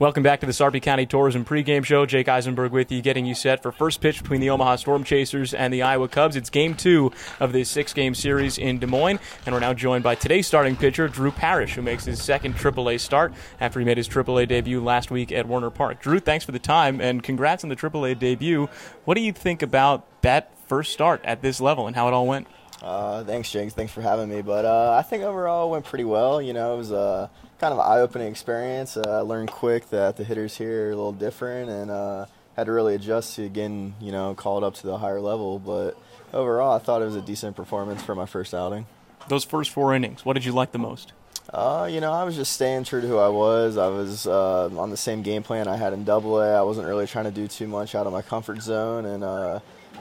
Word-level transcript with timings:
Welcome 0.00 0.22
back 0.22 0.38
to 0.38 0.46
the 0.46 0.52
Sarpy 0.52 0.78
County 0.78 1.06
Tourism 1.06 1.44
pregame 1.44 1.84
show. 1.84 2.06
Jake 2.06 2.28
Eisenberg 2.28 2.70
with 2.70 2.92
you, 2.92 3.02
getting 3.02 3.26
you 3.26 3.34
set 3.34 3.64
for 3.64 3.72
first 3.72 4.00
pitch 4.00 4.22
between 4.22 4.40
the 4.40 4.48
Omaha 4.48 4.76
Storm 4.76 5.02
Chasers 5.02 5.52
and 5.52 5.74
the 5.74 5.82
Iowa 5.82 6.06
Cubs. 6.06 6.36
It's 6.36 6.50
game 6.50 6.76
two 6.76 7.10
of 7.40 7.52
this 7.52 7.68
six 7.68 7.92
game 7.92 8.14
series 8.14 8.58
in 8.58 8.78
Des 8.78 8.86
Moines, 8.86 9.18
and 9.44 9.52
we're 9.52 9.60
now 9.60 9.74
joined 9.74 10.04
by 10.04 10.14
today's 10.14 10.46
starting 10.46 10.76
pitcher, 10.76 11.08
Drew 11.08 11.32
Parrish, 11.32 11.74
who 11.74 11.82
makes 11.82 12.04
his 12.04 12.22
second 12.22 12.54
AAA 12.54 13.00
start 13.00 13.34
after 13.60 13.80
he 13.80 13.84
made 13.84 13.96
his 13.96 14.08
AAA 14.08 14.46
debut 14.46 14.80
last 14.80 15.10
week 15.10 15.32
at 15.32 15.48
Werner 15.48 15.68
Park. 15.68 16.00
Drew, 16.00 16.20
thanks 16.20 16.44
for 16.44 16.52
the 16.52 16.60
time, 16.60 17.00
and 17.00 17.20
congrats 17.20 17.64
on 17.64 17.68
the 17.68 17.74
AAA 17.74 18.20
debut. 18.20 18.68
What 19.04 19.16
do 19.16 19.20
you 19.20 19.32
think 19.32 19.62
about 19.62 20.06
that 20.22 20.56
first 20.68 20.92
start 20.92 21.20
at 21.24 21.42
this 21.42 21.60
level 21.60 21.88
and 21.88 21.96
how 21.96 22.06
it 22.06 22.14
all 22.14 22.28
went? 22.28 22.46
Uh, 22.82 23.24
thanks, 23.24 23.50
James. 23.50 23.72
Thanks 23.74 23.92
for 23.92 24.00
having 24.00 24.28
me. 24.28 24.42
But 24.42 24.64
uh, 24.64 24.96
I 24.98 25.02
think 25.02 25.24
overall 25.24 25.68
it 25.68 25.72
went 25.72 25.84
pretty 25.84 26.04
well. 26.04 26.40
You 26.40 26.52
know, 26.52 26.74
it 26.74 26.78
was 26.78 26.92
a 26.92 27.30
kind 27.58 27.72
of 27.72 27.80
eye-opening 27.80 28.28
experience. 28.28 28.96
Uh, 28.96 29.18
I 29.18 29.20
learned 29.20 29.50
quick 29.50 29.90
that 29.90 30.16
the 30.16 30.24
hitters 30.24 30.56
here 30.56 30.88
are 30.88 30.92
a 30.92 30.96
little 30.96 31.12
different, 31.12 31.70
and 31.70 31.90
uh, 31.90 32.26
had 32.56 32.66
to 32.66 32.72
really 32.72 32.94
adjust 32.94 33.36
to 33.36 33.44
again, 33.44 33.94
you 34.00 34.12
know, 34.12 34.34
called 34.34 34.64
up 34.64 34.74
to 34.74 34.86
the 34.86 34.98
higher 34.98 35.20
level. 35.20 35.58
But 35.58 35.96
overall, 36.32 36.74
I 36.74 36.78
thought 36.78 37.02
it 37.02 37.06
was 37.06 37.16
a 37.16 37.22
decent 37.22 37.56
performance 37.56 38.02
for 38.02 38.14
my 38.14 38.26
first 38.26 38.54
outing. 38.54 38.86
Those 39.28 39.44
first 39.44 39.70
four 39.70 39.94
innings, 39.94 40.24
what 40.24 40.34
did 40.34 40.44
you 40.44 40.52
like 40.52 40.72
the 40.72 40.78
most? 40.78 41.12
Uh, 41.52 41.88
you 41.90 42.00
know, 42.00 42.12
I 42.12 42.24
was 42.24 42.36
just 42.36 42.52
staying 42.52 42.84
true 42.84 43.00
to 43.00 43.06
who 43.06 43.16
I 43.16 43.28
was. 43.28 43.78
I 43.78 43.88
was 43.88 44.26
uh, 44.26 44.68
on 44.76 44.90
the 44.90 44.96
same 44.96 45.22
game 45.22 45.42
plan 45.42 45.66
I 45.66 45.76
had 45.76 45.94
in 45.94 46.04
Double 46.04 46.38
A. 46.40 46.58
I 46.58 46.62
wasn't 46.62 46.86
really 46.86 47.06
trying 47.06 47.24
to 47.24 47.30
do 47.30 47.48
too 47.48 47.66
much 47.66 47.94
out 47.94 48.06
of 48.06 48.12
my 48.12 48.22
comfort 48.22 48.60
zone, 48.60 49.06
and 49.06 49.24
uh, 49.24 49.60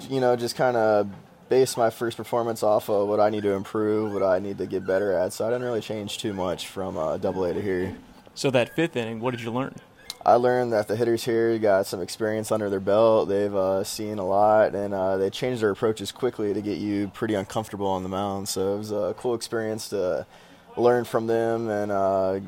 you 0.09 0.19
know, 0.19 0.35
just 0.35 0.55
kind 0.55 0.75
of 0.75 1.09
base 1.49 1.77
my 1.77 1.89
first 1.89 2.17
performance 2.17 2.63
off 2.63 2.89
of 2.89 3.07
what 3.07 3.19
I 3.19 3.29
need 3.29 3.43
to 3.43 3.51
improve, 3.51 4.13
what 4.13 4.23
I 4.23 4.39
need 4.39 4.57
to 4.57 4.65
get 4.65 4.85
better 4.85 5.13
at. 5.13 5.33
So 5.33 5.45
I 5.45 5.49
didn't 5.49 5.63
really 5.63 5.81
change 5.81 6.17
too 6.17 6.33
much 6.33 6.67
from 6.67 6.97
uh, 6.97 7.17
Double 7.17 7.45
A 7.45 7.53
to 7.53 7.61
here. 7.61 7.95
So 8.35 8.51
that 8.51 8.75
fifth 8.75 8.95
inning, 8.95 9.19
what 9.19 9.31
did 9.31 9.41
you 9.41 9.51
learn? 9.51 9.75
I 10.25 10.33
learned 10.33 10.73
that 10.73 10.89
the 10.89 10.95
hitters 10.95 11.23
here 11.23 11.57
got 11.57 11.85
some 11.85 12.01
experience 12.01 12.51
under 12.51 12.69
their 12.69 12.81
belt. 12.81 13.29
They've 13.29 13.55
uh, 13.55 13.83
seen 13.85 14.19
a 14.19 14.25
lot, 14.25 14.75
and 14.75 14.93
uh, 14.93 15.15
they 15.15 15.29
changed 15.29 15.61
their 15.61 15.69
approaches 15.69 16.11
quickly 16.11 16.53
to 16.53 16.61
get 16.61 16.79
you 16.79 17.07
pretty 17.13 17.33
uncomfortable 17.33 17.87
on 17.87 18.03
the 18.03 18.09
mound. 18.09 18.49
So 18.49 18.75
it 18.75 18.77
was 18.79 18.91
a 18.91 19.15
cool 19.17 19.35
experience 19.35 19.87
to 19.89 20.25
learn 20.75 21.05
from 21.05 21.27
them 21.27 21.69
and 21.69 21.91
uh, 21.91 22.39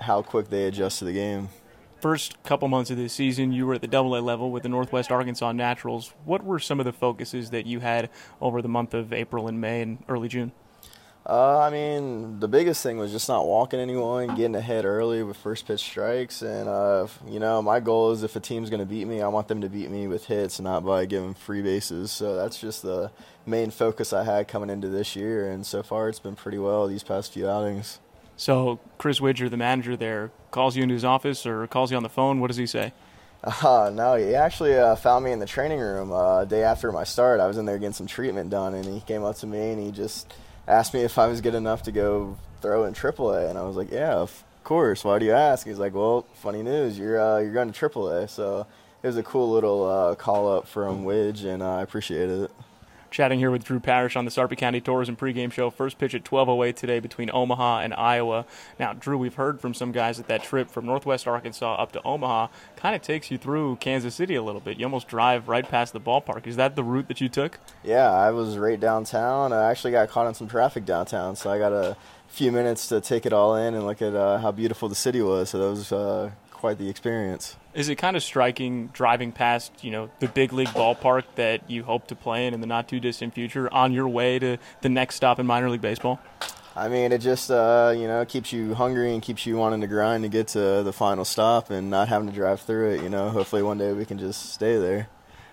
how 0.00 0.22
quick 0.22 0.48
they 0.50 0.64
adjust 0.64 1.00
to 1.00 1.04
the 1.04 1.12
game 1.12 1.48
first 2.04 2.42
couple 2.42 2.68
months 2.68 2.90
of 2.90 2.98
this 2.98 3.14
season, 3.14 3.50
you 3.50 3.64
were 3.64 3.72
at 3.72 3.80
the 3.80 3.86
Double 3.86 4.14
A 4.14 4.20
level 4.20 4.50
with 4.50 4.62
the 4.62 4.68
Northwest 4.68 5.10
Arkansas 5.10 5.52
Naturals. 5.52 6.12
What 6.26 6.44
were 6.44 6.58
some 6.58 6.78
of 6.78 6.84
the 6.84 6.92
focuses 6.92 7.48
that 7.48 7.64
you 7.64 7.80
had 7.80 8.10
over 8.42 8.60
the 8.60 8.68
month 8.68 8.92
of 8.92 9.10
April 9.10 9.48
and 9.48 9.58
May 9.58 9.80
and 9.80 10.04
early 10.06 10.28
June? 10.28 10.52
Uh, 11.24 11.60
I 11.60 11.70
mean, 11.70 12.40
the 12.40 12.46
biggest 12.46 12.82
thing 12.82 12.98
was 12.98 13.10
just 13.10 13.26
not 13.26 13.46
walking 13.46 13.80
anyone, 13.80 14.34
getting 14.34 14.54
ahead 14.54 14.84
early 14.84 15.22
with 15.22 15.38
first 15.38 15.66
pitch 15.66 15.80
strikes, 15.80 16.42
and 16.42 16.68
uh, 16.68 17.06
you 17.26 17.40
know, 17.40 17.62
my 17.62 17.80
goal 17.80 18.10
is 18.10 18.22
if 18.22 18.36
a 18.36 18.40
team's 18.40 18.68
going 18.68 18.80
to 18.80 18.86
beat 18.86 19.06
me, 19.06 19.22
I 19.22 19.28
want 19.28 19.48
them 19.48 19.62
to 19.62 19.70
beat 19.70 19.90
me 19.90 20.06
with 20.06 20.26
hits, 20.26 20.60
not 20.60 20.84
by 20.84 21.06
giving 21.06 21.32
free 21.32 21.62
bases. 21.62 22.12
So 22.12 22.36
that's 22.36 22.60
just 22.60 22.82
the 22.82 23.12
main 23.46 23.70
focus 23.70 24.12
I 24.12 24.24
had 24.24 24.46
coming 24.46 24.68
into 24.68 24.90
this 24.90 25.16
year, 25.16 25.50
and 25.50 25.64
so 25.64 25.82
far 25.82 26.10
it's 26.10 26.20
been 26.20 26.36
pretty 26.36 26.58
well 26.58 26.86
these 26.86 27.02
past 27.02 27.32
few 27.32 27.48
outings. 27.48 27.98
So 28.36 28.80
Chris 28.98 29.20
Widger, 29.20 29.48
the 29.48 29.56
manager 29.56 29.96
there, 29.96 30.30
calls 30.50 30.76
you 30.76 30.82
into 30.82 30.94
his 30.94 31.04
office 31.04 31.46
or 31.46 31.66
calls 31.66 31.90
you 31.90 31.96
on 31.96 32.02
the 32.02 32.08
phone. 32.08 32.40
What 32.40 32.48
does 32.48 32.56
he 32.56 32.66
say? 32.66 32.92
Uh, 33.44 33.90
no, 33.92 34.14
he 34.14 34.34
actually 34.34 34.74
uh, 34.74 34.96
found 34.96 35.24
me 35.24 35.30
in 35.30 35.38
the 35.38 35.46
training 35.46 35.78
room 35.78 36.12
uh, 36.12 36.44
day 36.46 36.62
after 36.62 36.90
my 36.90 37.04
start. 37.04 37.40
I 37.40 37.46
was 37.46 37.58
in 37.58 37.66
there 37.66 37.78
getting 37.78 37.92
some 37.92 38.06
treatment 38.06 38.48
done, 38.48 38.74
and 38.74 38.86
he 38.86 39.00
came 39.00 39.22
up 39.22 39.36
to 39.36 39.46
me 39.46 39.70
and 39.70 39.82
he 39.82 39.90
just 39.90 40.32
asked 40.66 40.94
me 40.94 41.00
if 41.00 41.18
I 41.18 41.26
was 41.26 41.40
good 41.40 41.54
enough 41.54 41.82
to 41.82 41.92
go 41.92 42.38
throw 42.62 42.84
in 42.84 42.94
AAA, 42.94 43.50
and 43.50 43.58
I 43.58 43.62
was 43.62 43.76
like, 43.76 43.90
"Yeah, 43.90 44.14
of 44.14 44.44
course. 44.64 45.04
Why 45.04 45.18
do 45.18 45.26
you 45.26 45.32
ask?" 45.32 45.66
He's 45.66 45.78
like, 45.78 45.94
"Well, 45.94 46.26
funny 46.34 46.62
news. 46.62 46.98
You're 46.98 47.20
uh, 47.20 47.38
you're 47.40 47.52
going 47.52 47.70
to 47.70 47.78
AAA." 47.78 48.30
So 48.30 48.66
it 49.02 49.06
was 49.06 49.18
a 49.18 49.22
cool 49.22 49.50
little 49.50 49.84
uh, 49.84 50.14
call 50.14 50.50
up 50.50 50.66
from 50.66 51.04
Widge, 51.04 51.44
and 51.44 51.62
I 51.62 51.82
appreciated 51.82 52.44
it. 52.44 52.50
Chatting 53.14 53.38
here 53.38 53.52
with 53.52 53.62
Drew 53.62 53.78
Parrish 53.78 54.16
on 54.16 54.24
the 54.24 54.30
Sarpy 54.32 54.56
County 54.56 54.80
Tourism 54.80 55.14
pregame 55.14 55.52
show. 55.52 55.70
First 55.70 55.98
pitch 55.98 56.16
at 56.16 56.24
12:08 56.24 56.74
today 56.74 56.98
between 56.98 57.30
Omaha 57.32 57.78
and 57.78 57.94
Iowa. 57.94 58.44
Now, 58.76 58.92
Drew, 58.92 59.16
we've 59.16 59.36
heard 59.36 59.60
from 59.60 59.72
some 59.72 59.92
guys 59.92 60.16
that 60.16 60.26
that 60.26 60.42
trip 60.42 60.68
from 60.68 60.84
Northwest 60.84 61.28
Arkansas 61.28 61.76
up 61.76 61.92
to 61.92 62.02
Omaha 62.02 62.48
kind 62.74 62.96
of 62.96 63.02
takes 63.02 63.30
you 63.30 63.38
through 63.38 63.76
Kansas 63.76 64.16
City 64.16 64.34
a 64.34 64.42
little 64.42 64.60
bit. 64.60 64.80
You 64.80 64.86
almost 64.86 65.06
drive 65.06 65.48
right 65.48 65.68
past 65.68 65.92
the 65.92 66.00
ballpark. 66.00 66.48
Is 66.48 66.56
that 66.56 66.74
the 66.74 66.82
route 66.82 67.06
that 67.06 67.20
you 67.20 67.28
took? 67.28 67.60
Yeah, 67.84 68.10
I 68.10 68.32
was 68.32 68.58
right 68.58 68.80
downtown. 68.80 69.52
I 69.52 69.70
actually 69.70 69.92
got 69.92 70.08
caught 70.08 70.26
in 70.26 70.34
some 70.34 70.48
traffic 70.48 70.84
downtown, 70.84 71.36
so 71.36 71.52
I 71.52 71.58
got 71.60 71.72
a 71.72 71.96
few 72.26 72.50
minutes 72.50 72.88
to 72.88 73.00
take 73.00 73.26
it 73.26 73.32
all 73.32 73.54
in 73.54 73.74
and 73.74 73.86
look 73.86 74.02
at 74.02 74.16
uh, 74.16 74.38
how 74.38 74.50
beautiful 74.50 74.88
the 74.88 74.96
city 74.96 75.22
was. 75.22 75.50
So 75.50 75.58
that 75.60 75.70
was 75.70 75.92
uh, 75.92 76.32
quite 76.64 76.78
the 76.78 76.88
experience. 76.88 77.56
Is 77.74 77.90
it 77.90 77.96
kind 77.96 78.16
of 78.16 78.22
striking 78.22 78.86
driving 78.94 79.32
past, 79.32 79.84
you 79.84 79.90
know, 79.90 80.08
the 80.20 80.28
big 80.28 80.50
league 80.50 80.68
ballpark 80.68 81.24
that 81.34 81.68
you 81.68 81.84
hope 81.84 82.06
to 82.06 82.14
play 82.14 82.46
in 82.46 82.54
in 82.54 82.62
the 82.62 82.66
not 82.66 82.88
too 82.88 83.00
distant 83.00 83.34
future 83.34 83.70
on 83.70 83.92
your 83.92 84.08
way 84.08 84.38
to 84.38 84.56
the 84.80 84.88
next 84.88 85.16
stop 85.16 85.38
in 85.38 85.44
minor 85.44 85.68
league 85.68 85.82
baseball? 85.82 86.20
I 86.74 86.88
mean, 86.88 87.12
it 87.12 87.18
just 87.18 87.50
uh, 87.50 87.92
you 87.94 88.08
know 88.08 88.24
keeps 88.24 88.50
you 88.50 88.72
hungry 88.72 89.12
and 89.12 89.22
keeps 89.22 89.44
you 89.44 89.58
wanting 89.58 89.82
to 89.82 89.86
grind 89.86 90.22
to 90.22 90.30
get 90.30 90.48
to 90.48 90.82
the 90.82 90.92
final 90.94 91.26
stop 91.26 91.68
and 91.68 91.90
not 91.90 92.08
having 92.08 92.28
to 92.28 92.34
drive 92.34 92.62
through 92.62 92.94
it. 92.94 93.02
You 93.02 93.10
know, 93.10 93.28
hopefully 93.28 93.62
one 93.62 93.76
day 93.76 93.92
we 93.92 94.06
can 94.06 94.16
just 94.16 94.54
stay 94.54 94.78
there. 94.78 95.08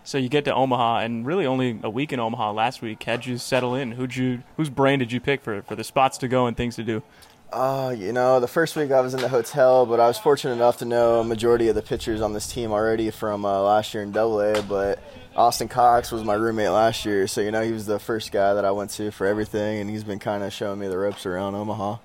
So 0.06 0.18
you 0.18 0.30
get 0.30 0.46
to 0.46 0.56
Omaha, 0.56 1.00
and 1.00 1.26
really 1.26 1.46
only 1.46 1.78
a 1.84 1.90
week 1.90 2.14
in 2.14 2.22
Omaha 2.22 2.54
last 2.54 2.82
week. 2.82 3.04
How'd 3.04 3.26
you 3.26 3.38
settle 3.38 3.76
in? 3.76 3.92
Who'd 3.92 4.16
you, 4.16 4.44
whose 4.56 4.70
brain 4.70 5.00
did 5.00 5.12
you 5.12 5.20
pick 5.20 5.42
for 5.42 5.62
for 5.64 5.76
the 5.76 5.84
spots 5.84 6.18
to 6.20 6.30
go 6.30 6.48
and 6.48 6.56
things 6.56 6.78
to 6.78 6.84
do? 6.86 7.04
Uh, 7.52 7.94
you 7.98 8.14
know, 8.14 8.40
the 8.40 8.48
first 8.48 8.78
week 8.78 8.92
I 8.92 9.02
was 9.02 9.14
in 9.14 9.20
the 9.20 9.28
hotel, 9.28 9.86
but 9.86 10.00
I 10.00 10.08
was 10.08 10.18
fortunate 10.18 10.54
enough 10.54 10.78
to 10.78 10.86
know 10.86 11.20
a 11.20 11.24
majority 11.24 11.68
of 11.68 11.76
the 11.76 11.82
pitchers 11.82 12.22
on 12.22 12.32
this 12.32 12.48
team 12.48 12.72
already 12.72 13.12
from 13.12 13.44
uh, 13.44 13.62
last 13.62 13.94
year 13.94 14.04
in 14.04 14.14
Double 14.14 14.40
A. 14.40 14.62
But 14.64 15.00
Austin 15.36 15.68
Cox 15.68 16.14
was 16.14 16.24
my 16.24 16.36
roommate 16.36 16.70
last 16.70 17.04
year, 17.04 17.28
so 17.28 17.42
you 17.42 17.52
know 17.52 17.62
he 17.62 17.74
was 17.74 17.86
the 17.86 18.00
first 18.00 18.32
guy 18.32 18.54
that 18.54 18.64
I 18.64 18.72
went 18.72 18.92
to 18.92 19.12
for 19.12 19.28
everything, 19.28 19.82
and 19.82 19.90
he's 19.90 20.06
been 20.06 20.20
kind 20.20 20.44
of 20.44 20.54
showing 20.54 20.80
me 20.80 20.88
the 20.88 20.98
ropes 20.98 21.26
around 21.26 21.56
Omaha. 21.56 21.98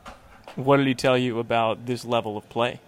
What 0.57 0.79
did 0.79 0.89
he 0.89 0.95
tell 0.95 1.17
you 1.17 1.39
about 1.39 1.87
this 1.87 2.05
level 2.05 2.37
of 2.37 2.49
play? 2.49 2.81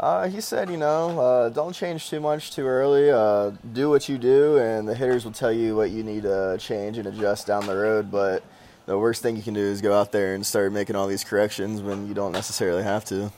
Uh, 0.00 0.28
he 0.28 0.40
said, 0.40 0.68
you 0.68 0.76
know, 0.76 1.18
uh, 1.20 1.48
don't 1.50 1.72
change 1.72 2.10
too 2.10 2.20
much 2.20 2.50
too 2.50 2.66
early. 2.66 3.10
Uh, 3.10 3.52
do 3.72 3.88
what 3.88 4.08
you 4.08 4.18
do, 4.18 4.58
and 4.58 4.88
the 4.88 4.94
hitters 4.94 5.24
will 5.24 5.32
tell 5.32 5.52
you 5.52 5.76
what 5.76 5.90
you 5.90 6.02
need 6.02 6.24
to 6.24 6.58
change 6.58 6.98
and 6.98 7.06
adjust 7.06 7.46
down 7.46 7.64
the 7.64 7.76
road. 7.76 8.10
But 8.10 8.42
the 8.86 8.96
worst 8.96 9.22
thing 9.22 9.36
you 9.36 9.42
can 9.42 9.54
do 9.54 9.60
is 9.60 9.80
go 9.80 9.92
out 9.92 10.12
there 10.12 10.34
and 10.34 10.46
start 10.46 10.72
making 10.72 10.96
all 10.96 11.06
these 11.06 11.24
corrections 11.24 11.82
when 11.82 12.08
you 12.08 12.14
don't 12.14 12.32
necessarily 12.32 12.82
have 12.82 13.04
to. 13.06 13.32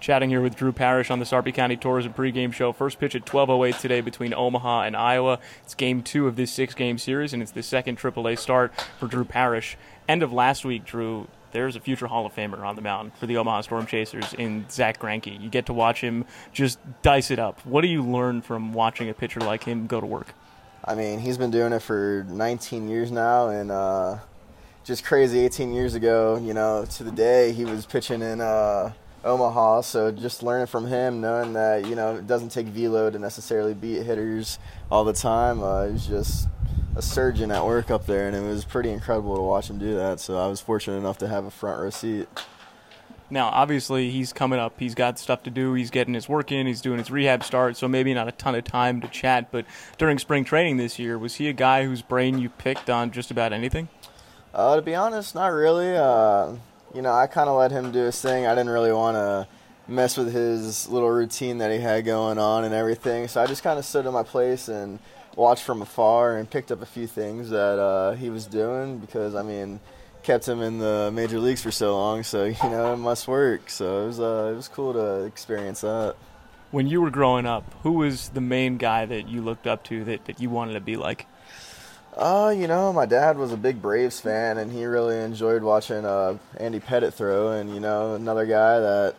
Chatting 0.00 0.30
here 0.30 0.40
with 0.40 0.56
Drew 0.56 0.72
Parrish 0.72 1.10
on 1.10 1.20
the 1.20 1.24
Sarpy 1.24 1.52
County 1.52 1.76
Tourism 1.76 2.12
pregame 2.12 2.52
show. 2.52 2.72
First 2.72 2.98
pitch 2.98 3.14
at 3.14 3.24
12:08 3.24 3.78
today 3.78 4.00
between 4.00 4.34
Omaha 4.34 4.82
and 4.82 4.96
Iowa. 4.96 5.38
It's 5.62 5.74
game 5.74 6.02
two 6.02 6.26
of 6.26 6.34
this 6.34 6.52
six-game 6.52 6.98
series, 6.98 7.32
and 7.32 7.40
it's 7.40 7.52
the 7.52 7.62
second 7.62 7.98
AAA 7.98 8.36
start 8.36 8.72
for 8.98 9.06
Drew 9.06 9.24
Parrish. 9.24 9.76
End 10.08 10.22
of 10.22 10.32
last 10.32 10.64
week, 10.64 10.84
Drew. 10.84 11.28
There's 11.52 11.76
a 11.76 11.80
future 11.80 12.06
Hall 12.06 12.24
of 12.24 12.34
Famer 12.34 12.64
on 12.64 12.76
the 12.76 12.82
mound 12.82 13.12
for 13.14 13.26
the 13.26 13.36
Omaha 13.36 13.60
Storm 13.60 13.86
Chasers 13.86 14.32
in 14.34 14.64
Zack 14.70 14.98
Greinke. 14.98 15.40
You 15.40 15.50
get 15.50 15.66
to 15.66 15.72
watch 15.72 16.00
him 16.00 16.24
just 16.52 16.78
dice 17.02 17.30
it 17.30 17.38
up. 17.38 17.64
What 17.66 17.82
do 17.82 17.88
you 17.88 18.02
learn 18.02 18.40
from 18.40 18.72
watching 18.72 19.08
a 19.08 19.14
pitcher 19.14 19.40
like 19.40 19.64
him 19.64 19.86
go 19.86 20.00
to 20.00 20.06
work? 20.06 20.34
I 20.84 20.94
mean, 20.96 21.20
he's 21.20 21.38
been 21.38 21.50
doing 21.50 21.72
it 21.72 21.82
for 21.82 22.26
19 22.28 22.88
years 22.88 23.12
now, 23.12 23.50
and 23.50 23.70
uh, 23.70 24.18
just 24.84 25.04
crazy 25.04 25.40
18 25.40 25.72
years 25.72 25.94
ago, 25.94 26.40
you 26.42 26.54
know, 26.54 26.84
to 26.84 27.04
the 27.04 27.12
day 27.12 27.52
he 27.52 27.64
was 27.64 27.86
pitching 27.86 28.22
in 28.22 28.40
uh, 28.40 28.92
Omaha. 29.24 29.82
So 29.82 30.10
just 30.10 30.42
learning 30.42 30.66
from 30.66 30.86
him, 30.86 31.20
knowing 31.20 31.52
that, 31.52 31.86
you 31.86 31.94
know, 31.94 32.16
it 32.16 32.26
doesn't 32.26 32.50
take 32.50 32.66
velo 32.66 33.10
to 33.10 33.18
necessarily 33.18 33.74
beat 33.74 34.02
hitters 34.02 34.58
all 34.90 35.04
the 35.04 35.12
time. 35.12 35.62
Uh, 35.62 35.86
he 35.86 35.92
was 35.92 36.06
just 36.06 36.48
a 36.96 37.02
surgeon 37.02 37.50
at 37.50 37.64
work 37.64 37.90
up 37.90 38.06
there, 38.06 38.26
and 38.26 38.36
it 38.36 38.42
was 38.42 38.64
pretty 38.64 38.90
incredible 38.90 39.36
to 39.36 39.42
watch 39.42 39.70
him 39.70 39.78
do 39.78 39.94
that. 39.96 40.20
So 40.20 40.36
I 40.38 40.46
was 40.46 40.60
fortunate 40.60 40.98
enough 40.98 41.18
to 41.18 41.28
have 41.28 41.44
a 41.44 41.50
front 41.50 41.80
row 41.80 41.90
seat. 41.90 42.28
Now, 43.30 43.48
obviously, 43.48 44.10
he's 44.10 44.30
coming 44.30 44.58
up. 44.58 44.78
He's 44.78 44.94
got 44.94 45.18
stuff 45.18 45.42
to 45.44 45.50
do. 45.50 45.72
He's 45.72 45.88
getting 45.88 46.12
his 46.12 46.28
work 46.28 46.52
in. 46.52 46.66
He's 46.66 46.82
doing 46.82 46.98
his 46.98 47.10
rehab 47.10 47.42
start, 47.44 47.78
so 47.78 47.88
maybe 47.88 48.12
not 48.12 48.28
a 48.28 48.32
ton 48.32 48.54
of 48.54 48.64
time 48.64 49.00
to 49.00 49.08
chat. 49.08 49.50
But 49.50 49.64
during 49.96 50.18
spring 50.18 50.44
training 50.44 50.76
this 50.76 50.98
year, 50.98 51.16
was 51.16 51.36
he 51.36 51.48
a 51.48 51.54
guy 51.54 51.86
whose 51.86 52.02
brain 52.02 52.38
you 52.38 52.50
picked 52.50 52.90
on 52.90 53.10
just 53.10 53.30
about 53.30 53.54
anything? 53.54 53.88
Uh, 54.54 54.76
to 54.76 54.82
be 54.82 54.94
honest, 54.94 55.34
not 55.34 55.48
really. 55.48 55.96
Uh, 55.96 56.52
you 56.94 57.00
know, 57.00 57.12
I 57.12 57.26
kind 57.26 57.48
of 57.48 57.56
let 57.56 57.70
him 57.70 57.90
do 57.90 58.00
his 58.00 58.20
thing. 58.20 58.46
I 58.46 58.54
didn't 58.54 58.70
really 58.70 58.92
want 58.92 59.16
to 59.16 59.48
mess 59.88 60.16
with 60.16 60.32
his 60.32 60.88
little 60.88 61.10
routine 61.10 61.58
that 61.58 61.70
he 61.72 61.78
had 61.78 62.04
going 62.04 62.38
on 62.38 62.64
and 62.64 62.74
everything. 62.74 63.28
So 63.28 63.42
I 63.42 63.46
just 63.46 63.62
kind 63.62 63.78
of 63.78 63.84
stood 63.84 64.06
in 64.06 64.12
my 64.12 64.22
place 64.22 64.68
and 64.68 64.98
watched 65.36 65.64
from 65.64 65.80
afar 65.80 66.36
and 66.36 66.48
picked 66.48 66.70
up 66.70 66.82
a 66.82 66.86
few 66.86 67.06
things 67.06 67.50
that 67.50 67.78
uh, 67.78 68.12
he 68.12 68.28
was 68.30 68.46
doing 68.46 68.98
because, 68.98 69.34
I 69.34 69.42
mean, 69.42 69.80
kept 70.22 70.46
him 70.46 70.60
in 70.60 70.78
the 70.78 71.10
major 71.12 71.40
leagues 71.40 71.62
for 71.62 71.70
so 71.70 71.96
long. 71.96 72.22
So 72.22 72.44
you 72.44 72.70
know, 72.70 72.92
it 72.92 72.98
must 72.98 73.26
work. 73.26 73.70
So 73.70 74.04
it 74.04 74.06
was 74.06 74.20
uh, 74.20 74.50
it 74.52 74.56
was 74.56 74.68
cool 74.68 74.92
to 74.92 75.24
experience 75.24 75.80
that. 75.80 76.16
When 76.70 76.86
you 76.86 77.02
were 77.02 77.10
growing 77.10 77.44
up, 77.44 77.74
who 77.82 77.92
was 77.92 78.30
the 78.30 78.40
main 78.40 78.78
guy 78.78 79.04
that 79.04 79.28
you 79.28 79.42
looked 79.42 79.66
up 79.66 79.84
to 79.84 80.04
that, 80.04 80.24
that 80.24 80.40
you 80.40 80.48
wanted 80.48 80.72
to 80.74 80.80
be 80.80 80.96
like? 80.96 81.26
Uh, 82.16 82.54
you 82.54 82.66
know, 82.66 82.92
my 82.92 83.06
dad 83.06 83.38
was 83.38 83.52
a 83.52 83.56
big 83.56 83.80
Braves 83.80 84.20
fan, 84.20 84.58
and 84.58 84.70
he 84.70 84.84
really 84.84 85.18
enjoyed 85.18 85.62
watching 85.62 86.04
uh, 86.04 86.36
Andy 86.58 86.78
Pettitte 86.78 87.14
throw. 87.14 87.52
And 87.52 87.72
you 87.74 87.80
know, 87.80 88.14
another 88.14 88.44
guy 88.44 88.80
that 88.80 89.14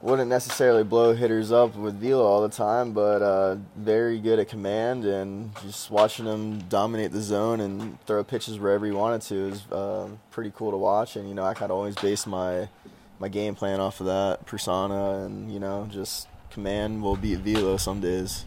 wouldn't 0.00 0.28
necessarily 0.28 0.84
blow 0.84 1.12
hitters 1.14 1.50
up 1.50 1.74
with 1.74 2.00
velo 2.00 2.24
all 2.24 2.40
the 2.42 2.48
time, 2.48 2.92
but 2.92 3.22
uh, 3.22 3.56
very 3.74 4.20
good 4.20 4.38
at 4.38 4.48
command 4.48 5.04
and 5.04 5.50
just 5.62 5.90
watching 5.90 6.26
him 6.26 6.60
dominate 6.68 7.10
the 7.10 7.20
zone 7.20 7.58
and 7.60 8.00
throw 8.06 8.22
pitches 8.22 8.60
wherever 8.60 8.86
he 8.86 8.92
wanted 8.92 9.22
to 9.22 9.48
is 9.48 9.72
uh, 9.72 10.08
pretty 10.30 10.52
cool 10.54 10.70
to 10.70 10.76
watch. 10.76 11.16
And 11.16 11.28
you 11.28 11.34
know, 11.34 11.44
I 11.44 11.54
kind 11.54 11.72
of 11.72 11.76
always 11.76 11.96
base 11.96 12.26
my 12.26 12.68
my 13.18 13.28
game 13.28 13.56
plan 13.56 13.80
off 13.80 13.98
of 13.98 14.06
that 14.06 14.46
persona, 14.46 15.24
and 15.24 15.52
you 15.52 15.58
know, 15.58 15.88
just 15.90 16.28
command 16.50 17.02
will 17.02 17.16
beat 17.16 17.40
velo 17.40 17.76
some 17.76 18.00
days. 18.00 18.44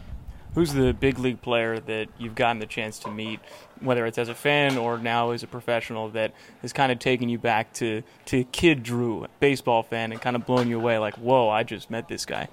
Who's 0.54 0.74
the 0.74 0.92
big 0.92 1.18
league 1.18 1.40
player 1.40 1.78
that 1.80 2.08
you've 2.18 2.34
gotten 2.34 2.58
the 2.58 2.66
chance 2.66 2.98
to 3.00 3.10
meet, 3.10 3.40
whether 3.80 4.04
it's 4.04 4.18
as 4.18 4.28
a 4.28 4.34
fan 4.34 4.76
or 4.76 4.98
now 4.98 5.30
as 5.30 5.42
a 5.42 5.46
professional, 5.46 6.10
that 6.10 6.34
has 6.60 6.72
kind 6.72 6.92
of 6.92 6.98
taken 6.98 7.30
you 7.30 7.38
back 7.38 7.72
to, 7.74 8.02
to 8.26 8.44
kid 8.44 8.82
Drew, 8.82 9.26
baseball 9.40 9.82
fan, 9.82 10.12
and 10.12 10.20
kind 10.20 10.36
of 10.36 10.44
blown 10.44 10.68
you 10.68 10.78
away? 10.78 10.98
Like, 10.98 11.14
whoa, 11.14 11.48
I 11.48 11.62
just 11.62 11.90
met 11.90 12.08
this 12.08 12.26
guy. 12.26 12.48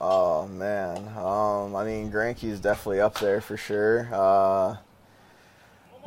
Oh 0.00 0.48
man, 0.48 0.96
um, 1.18 1.76
I 1.76 1.84
mean 1.84 2.10
Greinke's 2.10 2.58
definitely 2.58 3.00
up 3.00 3.18
there 3.18 3.42
for 3.42 3.58
sure. 3.58 4.08
Uh, 4.10 4.76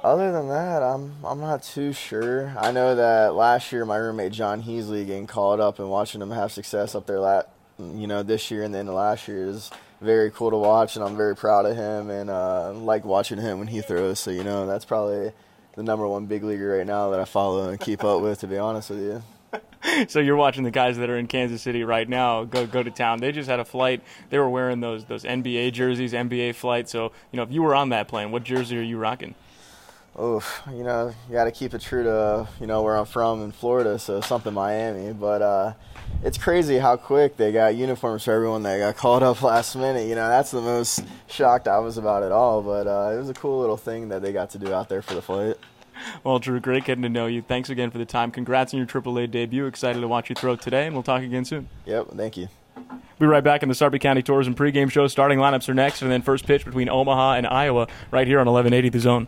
other 0.04 0.32
than 0.32 0.50
that, 0.50 0.82
I'm 0.82 1.14
I'm 1.24 1.40
not 1.40 1.62
too 1.62 1.94
sure. 1.94 2.56
I 2.58 2.72
know 2.72 2.96
that 2.96 3.36
last 3.36 3.72
year 3.72 3.86
my 3.86 3.98
roommate 3.98 4.32
Jon 4.32 4.64
Heasley 4.64 5.06
getting 5.06 5.28
called 5.28 5.60
up 5.60 5.78
and 5.78 5.92
watching 5.92 6.24
him 6.24 6.32
have 6.32 6.52
success 6.52 6.96
up 6.96 7.06
there, 7.06 7.20
lat, 7.20 7.50
you 7.78 8.08
know, 8.08 8.24
this 8.24 8.50
year 8.50 8.64
and 8.64 8.74
then 8.74 8.88
the 8.88 8.94
last 8.94 9.28
year 9.28 9.48
is 9.48 9.70
very 10.04 10.32
cool 10.32 10.52
to 10.52 10.58
watch, 10.58 10.96
and 10.96 11.04
I'm 11.04 11.18
very 11.18 11.36
proud 11.36 11.66
of 11.66 11.76
him 11.76 12.10
and 12.10 12.30
uh, 12.30 12.74
like 12.74 13.06
watching 13.06 13.40
him 13.40 13.60
when 13.60 13.68
he 13.68 13.82
throws. 13.82 14.20
So 14.20 14.32
you 14.32 14.44
know, 14.44 14.68
that's 14.68 14.86
probably 14.86 15.32
the 15.76 15.84
number 15.84 16.08
one 16.08 16.26
big 16.26 16.44
leaguer 16.44 16.78
right 16.78 16.86
now 16.86 17.10
that 17.12 17.20
I 17.20 17.26
follow 17.26 17.70
and 17.70 17.80
keep 17.80 18.04
up 18.04 18.22
with. 18.22 18.40
To 18.42 18.48
be 18.48 18.58
honest 18.58 18.90
with 18.90 19.00
you. 19.00 19.24
so 20.08 20.20
you're 20.20 20.36
watching 20.36 20.64
the 20.64 20.72
guys 20.72 20.98
that 20.98 21.10
are 21.10 21.18
in 21.18 21.28
Kansas 21.28 21.62
City 21.62 21.84
right 21.84 22.08
now 22.08 22.44
go 22.44 22.66
go 22.66 22.84
to 22.84 22.92
town. 22.92 23.20
They 23.20 23.32
just 23.32 23.50
had 23.50 23.60
a 23.60 23.66
flight. 23.66 24.02
They 24.30 24.38
were 24.38 24.50
wearing 24.50 24.80
those 24.80 25.06
those 25.06 25.24
NBA 25.24 25.74
jerseys, 25.74 26.14
NBA 26.14 26.56
flight. 26.56 26.90
So 26.90 27.12
you 27.32 27.38
know, 27.38 27.44
if 27.44 27.52
you 27.52 27.62
were 27.62 27.76
on 27.76 27.90
that 27.90 28.08
plane, 28.08 28.32
what 28.32 28.44
jersey 28.44 28.78
are 28.78 28.84
you 28.84 28.98
rocking? 28.98 29.36
Oof, 30.22 30.62
you 30.72 30.84
know, 30.84 31.12
you 31.28 31.34
got 31.34 31.46
to 31.46 31.52
keep 31.52 31.74
it 31.74 31.82
true 31.82 32.04
to 32.04 32.48
you 32.60 32.68
know 32.68 32.84
where 32.84 32.96
I'm 32.96 33.06
from 33.06 33.42
in 33.42 33.52
Florida, 33.52 33.98
so 33.98 34.22
something 34.22 34.54
Miami. 34.54 35.12
But 35.12 35.42
uh, 35.42 35.74
it's 36.24 36.38
crazy 36.38 36.78
how 36.78 36.96
quick 36.96 37.38
they 37.38 37.52
got 37.52 37.76
uniforms 37.76 38.24
for 38.24 38.32
everyone 38.32 38.64
that 38.64 38.78
got 38.78 38.96
called 38.96 39.24
up 39.24 39.42
last 39.44 39.76
minute. 39.76 40.08
You 40.08 40.16
know, 40.16 40.28
that's 40.28 40.52
the 40.52 40.62
most 40.62 41.04
shocked 41.28 41.68
I 41.68 41.80
was 41.80 41.98
about 41.98 42.24
it 42.24 42.32
all. 42.32 42.62
But 42.62 42.88
uh, 42.88 43.12
it 43.14 43.18
was 43.18 43.30
a 43.30 43.34
cool 43.34 43.60
little 43.60 43.78
thing 43.78 44.10
that 44.10 44.22
they 44.22 44.32
got 44.32 44.50
to 44.52 44.60
do 44.60 44.74
out 44.74 44.90
there 44.90 45.02
for 45.02 45.14
the 45.14 45.22
flight. 45.22 45.58
Well, 46.24 46.40
Drew, 46.40 46.60
great 46.60 46.86
getting 46.86 47.04
to 47.04 47.10
know 47.10 47.28
you. 47.28 47.42
Thanks 47.42 47.70
again 47.70 47.92
for 47.92 47.98
the 47.98 48.06
time. 48.06 48.32
Congrats 48.32 48.74
on 48.74 48.78
your 48.78 48.88
AAA 48.88 49.30
debut. 49.30 49.66
Excited 49.68 50.00
to 50.02 50.08
watch 50.08 50.30
you 50.30 50.36
throw 50.36 50.56
today, 50.56 50.86
and 50.86 50.96
we'll 50.96 51.04
talk 51.04 51.22
again 51.22 51.46
soon. 51.46 51.70
Yep, 51.86 52.12
thank 52.16 52.36
you. 52.36 52.48
We'll 52.76 53.00
be 53.20 53.26
right 53.28 53.44
back 53.44 53.62
in 53.62 53.70
the 53.70 53.76
Sarpy 53.76 54.00
County 54.00 54.24
Tourism 54.24 54.56
pregame 54.56 54.92
show. 54.92 55.08
Starting 55.08 55.38
lineups 55.38 55.70
are 55.70 55.74
next, 55.74 56.02
and 56.02 56.12
then 56.12 56.22
first 56.22 56.46
pitch 56.46 56.66
between 56.66 56.90
Omaha 56.90 57.34
and 57.34 57.46
Iowa 57.48 57.88
right 58.12 58.28
here 58.28 58.40
on 58.40 58.48
1180 58.48 58.90
The 58.90 59.00
Zone. 59.00 59.28